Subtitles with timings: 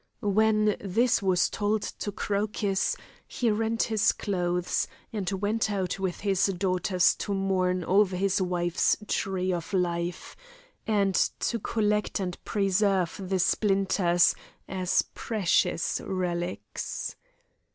[0.33, 6.47] When this was told to Crocus, he rent his clothes, and went out with his
[6.47, 10.35] daughters to mourn over his wife's tree of life,
[10.87, 14.33] and to collect and preserve the splinters
[14.67, 17.15] as precious relics.